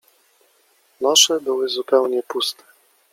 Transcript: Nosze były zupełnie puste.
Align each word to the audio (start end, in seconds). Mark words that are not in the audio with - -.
Nosze 1.01 1.39
były 1.41 1.69
zupełnie 1.69 2.23
puste. 2.23 2.63